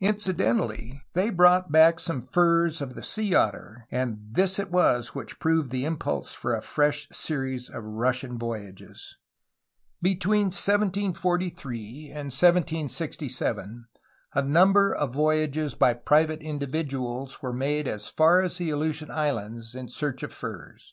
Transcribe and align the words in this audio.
Incidentally, 0.00 1.00
they 1.14 1.30
brought 1.30 1.72
back 1.72 1.98
some 1.98 2.20
furs 2.20 2.82
of 2.82 2.94
the 2.94 3.02
sea 3.02 3.34
otter, 3.34 3.86
and 3.90 4.20
this 4.22 4.58
it 4.58 4.70
was 4.70 5.14
which 5.14 5.40
proved 5.40 5.70
the 5.70 5.86
impulse 5.86 6.34
for 6.34 6.54
a 6.54 6.60
fresh 6.60 7.08
series 7.10 7.70
of 7.70 7.82
Russian 7.82 8.36
voyages. 8.38 9.16
Between 10.02 10.48
1743 10.52 12.08
and 12.08 12.28
1767 12.30 13.86
a 14.34 14.42
number 14.42 14.94
of 14.94 15.14
voyages 15.14 15.72
by 15.74 15.94
private 15.94 16.42
individuals 16.42 17.40
were 17.40 17.54
made 17.54 17.88
as 17.88 18.08
far 18.08 18.42
as 18.42 18.58
the 18.58 18.68
Aleutian 18.68 19.10
Islands 19.10 19.74
in 19.74 19.88
search 19.88 20.22
of 20.22 20.34
furs. 20.34 20.92